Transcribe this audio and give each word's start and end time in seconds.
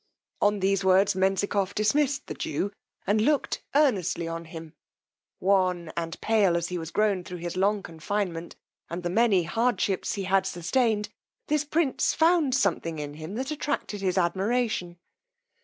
On 0.41 0.61
these 0.61 0.83
words 0.83 1.13
Menzikoff 1.13 1.75
dismissed 1.75 2.25
the 2.25 2.33
jew, 2.33 2.71
and 3.05 3.21
looked 3.21 3.61
earnestly 3.75 4.27
on 4.27 4.45
him; 4.45 4.73
wan 5.39 5.91
and 5.95 6.19
pale 6.21 6.57
as 6.57 6.69
he 6.69 6.77
was 6.79 6.89
grown 6.89 7.23
thro' 7.23 7.37
his 7.37 7.55
long 7.55 7.83
confinement, 7.83 8.55
and 8.89 9.03
the 9.03 9.11
many 9.11 9.43
hardships 9.43 10.13
he 10.13 10.23
had 10.23 10.47
sustained, 10.47 11.09
this 11.49 11.63
prince 11.63 12.15
found 12.15 12.55
something 12.55 12.97
in 12.97 13.13
him 13.13 13.35
that 13.35 13.51
attracted 13.51 14.01
his 14.01 14.17
admiration. 14.17 14.97